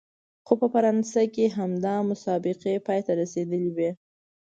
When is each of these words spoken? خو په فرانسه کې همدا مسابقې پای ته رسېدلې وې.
خو 0.45 0.53
په 0.61 0.67
فرانسه 0.73 1.23
کې 1.33 1.45
همدا 1.57 1.95
مسابقې 2.09 2.75
پای 2.85 2.99
ته 3.05 3.11
رسېدلې 3.21 3.69
وې. 3.75 3.91